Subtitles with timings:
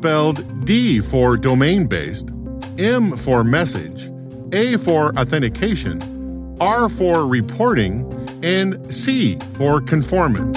[0.00, 2.30] Spelled D for domain based,
[2.78, 4.10] M for message,
[4.50, 8.10] A for authentication, R for reporting,
[8.42, 10.56] and C for conformance.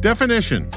[0.00, 0.68] Definition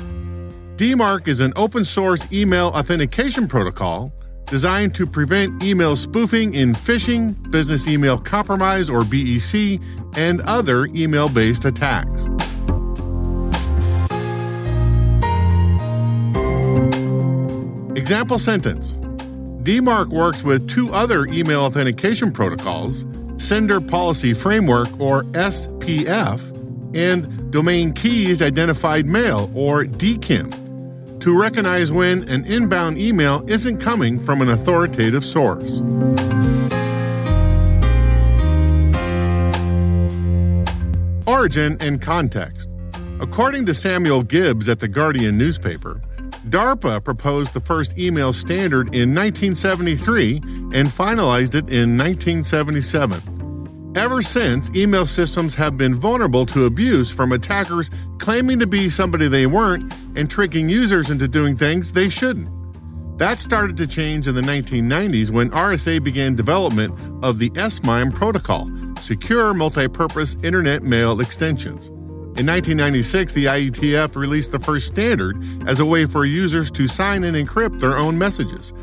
[0.75, 4.13] DMARC is an open source email authentication protocol
[4.49, 9.79] designed to prevent email spoofing in phishing, business email compromise or BEC,
[10.15, 12.27] and other email based attacks.
[17.95, 18.97] Example sentence
[19.63, 23.05] DMARC works with two other email authentication protocols,
[23.37, 26.39] Sender Policy Framework or SPF,
[26.95, 30.58] and Domain Keys Identified Mail or DKIM
[31.19, 35.81] to recognize when an inbound email isn't coming from an authoritative source.
[41.27, 42.69] Origin and context.
[43.19, 46.01] According to Samuel Gibbs at the Guardian newspaper,
[46.47, 53.93] DARPA proposed the first email standard in 1973 and finalized it in 1977.
[53.95, 57.89] Ever since, email systems have been vulnerable to abuse from attackers
[58.19, 62.49] claiming to be somebody they weren't and tricking users into doing things they shouldn't.
[63.17, 66.93] That started to change in the 1990s when RSA began development
[67.23, 68.69] of the SMIME protocol,
[68.99, 71.87] Secure Multipurpose Internet Mail Extensions.
[72.37, 77.23] In 1996, the IETF released the first standard as a way for users to sign
[77.23, 78.73] and encrypt their own messages.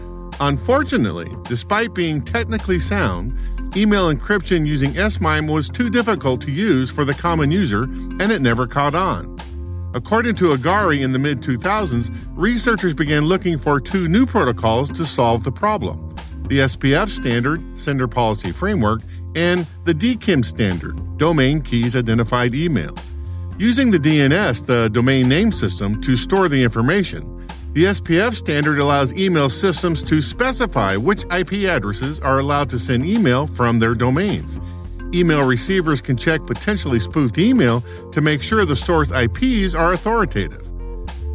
[0.41, 3.39] Unfortunately, despite being technically sound,
[3.77, 8.41] email encryption using SMIME was too difficult to use for the common user and it
[8.41, 9.37] never caught on.
[9.97, 15.07] According to Agari in the mid 2000s, researchers began looking for two new protocols to
[15.07, 16.15] solve the problem
[16.49, 19.01] the SPF standard, Sender Policy Framework,
[19.35, 22.95] and the DKIM standard, Domain Keys Identified Email.
[23.59, 29.15] Using the DNS, the domain name system, to store the information, the SPF standard allows
[29.15, 34.61] email systems to specify which IP addresses are allowed to send email from their domains.
[35.15, 40.63] Email receivers can check potentially spoofed email to make sure the source IPs are authoritative.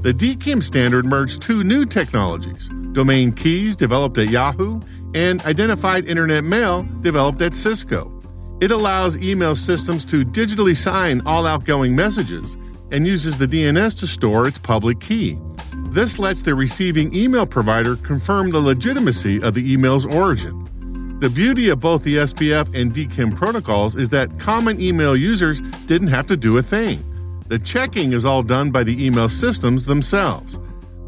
[0.03, 4.81] The DKIM standard merged two new technologies domain keys developed at Yahoo
[5.13, 8.11] and identified internet mail developed at Cisco.
[8.59, 12.57] It allows email systems to digitally sign all outgoing messages
[12.91, 15.39] and uses the DNS to store its public key.
[15.89, 20.60] This lets the receiving email provider confirm the legitimacy of the email's origin.
[21.21, 26.07] The beauty of both the SPF and DKIM protocols is that common email users didn't
[26.07, 27.03] have to do a thing.
[27.47, 30.59] The checking is all done by the email systems themselves.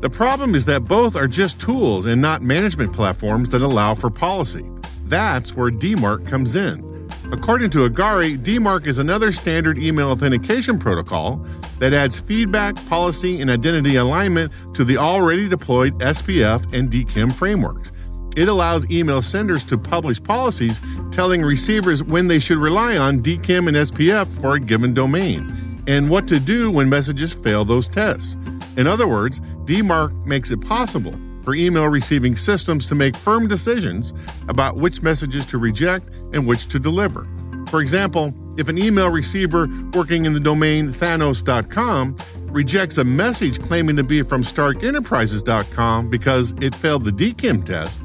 [0.01, 4.11] The problem is that both are just tools and not management platforms that allow for
[4.11, 4.69] policy.
[5.05, 7.09] That's where DMARC comes in.
[7.31, 11.43] According to Agari, DMARC is another standard email authentication protocol
[11.79, 17.91] that adds feedback, policy, and identity alignment to the already deployed SPF and DKIM frameworks.
[18.35, 23.67] It allows email senders to publish policies telling receivers when they should rely on DKIM
[23.67, 25.53] and SPF for a given domain
[25.87, 28.35] and what to do when messages fail those tests.
[28.77, 31.13] In other words, DMARC makes it possible
[31.43, 34.13] for email receiving systems to make firm decisions
[34.47, 37.27] about which messages to reject and which to deliver.
[37.67, 42.17] For example, if an email receiver working in the domain thanos.com
[42.47, 47.99] rejects a message claiming to be from starkenterprises.com because it failed the DKIM test,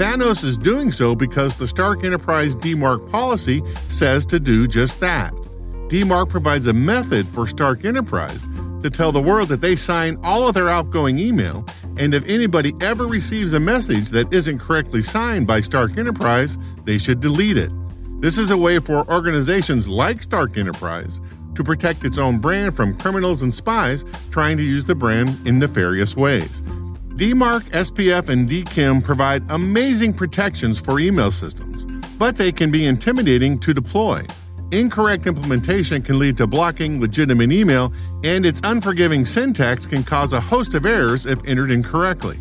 [0.00, 5.30] Thanos is doing so because the Stark Enterprise DMARC policy says to do just that.
[5.88, 8.48] DMARC provides a method for Stark Enterprise
[8.82, 11.66] to tell the world that they sign all of their outgoing email,
[11.98, 16.56] and if anybody ever receives a message that isn't correctly signed by Stark Enterprise,
[16.86, 17.70] they should delete it.
[18.22, 21.20] This is a way for organizations like Stark Enterprise
[21.56, 25.58] to protect its own brand from criminals and spies trying to use the brand in
[25.58, 26.62] nefarious ways.
[27.20, 31.84] DMARC, SPF, and DKIM provide amazing protections for email systems,
[32.16, 34.24] but they can be intimidating to deploy.
[34.72, 37.92] Incorrect implementation can lead to blocking legitimate email,
[38.24, 42.38] and its unforgiving syntax can cause a host of errors if entered incorrectly.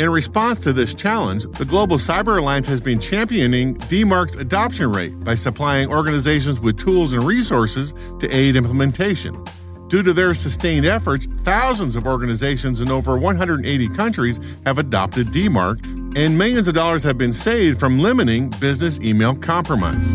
[0.00, 5.20] In response to this challenge, the Global Cyber Alliance has been championing DMARC's adoption rate
[5.20, 9.40] by supplying organizations with tools and resources to aid implementation.
[9.88, 15.84] Due to their sustained efforts, thousands of organizations in over 180 countries have adopted DMARC,
[16.16, 20.14] and millions of dollars have been saved from limiting business email compromise.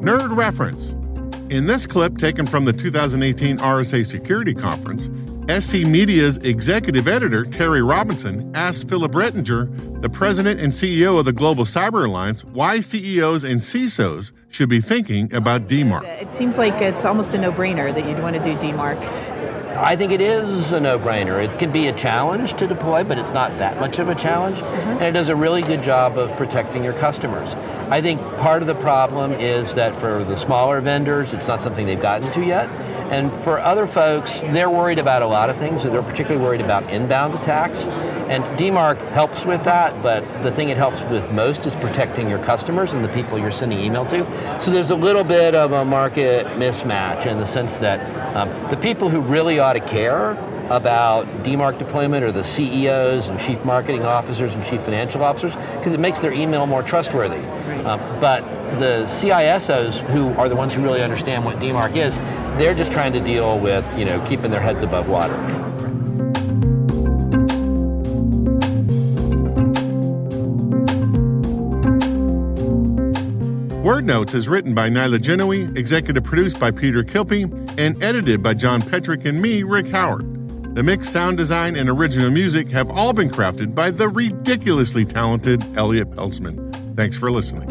[0.00, 0.92] Nerd reference.
[1.52, 5.08] In this clip taken from the 2018 RSA Security Conference,
[5.60, 11.32] SC Media's executive editor, Teri Robinson, asked Philip Reitinger, the president and CEO of the
[11.32, 16.04] Global Cyber Alliance, why CEOs and CISOs should be thinking about DMARC.
[16.04, 18.96] It seems like it's almost a no brainer that you'd want to do DMARC.
[19.76, 21.42] I think it is a no-brainer.
[21.42, 24.58] It can be a challenge to deploy, but it's not that much of a challenge,
[24.58, 24.90] mm-hmm.
[24.90, 27.54] and it does a really good job of protecting your customers.
[27.88, 31.86] I think part of the problem is that for the smaller vendors, it's not something
[31.86, 32.68] they've gotten to yet.
[33.12, 35.82] And for other folks, they're worried about a lot of things.
[35.82, 37.86] They're particularly worried about inbound attacks.
[37.86, 42.38] And DMARC helps with that, but the thing it helps with most is protecting your
[42.38, 44.58] customers and the people you're sending email to.
[44.58, 48.00] So there's a little bit of a market mismatch in the sense that
[48.34, 50.34] um, the people who really ought to care
[50.70, 55.92] about DMARC deployment or the CEOs and chief marketing officers and chief financial officers because
[55.92, 57.44] it makes their email more trustworthy.
[57.84, 58.40] Um, but
[58.78, 62.18] the CISOs, who are the ones who really understand what DMARC is,
[62.58, 65.36] they're just trying to deal with you know keeping their heads above water.
[73.82, 77.44] Word Notes is written by Nyla Gennaoui, executive produced by Peter Kilpe,
[77.78, 80.31] and edited by John Petrik and me, Rick Howard.
[80.74, 85.62] The mix, sound design, and original music have all been crafted by the ridiculously talented
[85.76, 86.96] Elliot Peltzman.
[86.96, 87.68] Thanks for listening.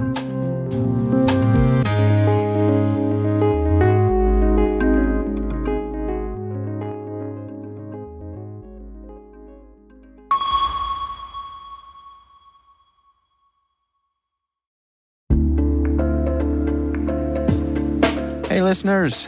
[18.48, 19.28] Hey, listeners.